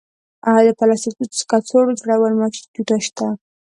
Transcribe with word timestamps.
د 0.67 0.69
پلاستیک 0.79 1.17
کڅوړو 1.51 1.97
جوړولو 1.99 2.39
ماشینونه 2.41 2.95
شته 3.07 3.25